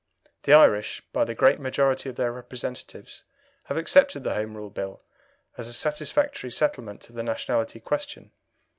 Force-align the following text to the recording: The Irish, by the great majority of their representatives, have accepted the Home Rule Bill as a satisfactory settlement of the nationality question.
The 0.45 0.53
Irish, 0.53 1.03
by 1.13 1.25
the 1.25 1.35
great 1.35 1.59
majority 1.59 2.09
of 2.09 2.15
their 2.15 2.31
representatives, 2.31 3.23
have 3.65 3.77
accepted 3.77 4.23
the 4.23 4.33
Home 4.33 4.57
Rule 4.57 4.71
Bill 4.71 5.03
as 5.59 5.67
a 5.67 5.73
satisfactory 5.73 6.49
settlement 6.49 7.07
of 7.09 7.13
the 7.15 7.21
nationality 7.21 7.79
question. 7.79 8.31